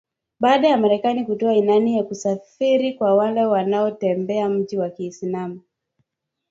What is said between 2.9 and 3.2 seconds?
kwa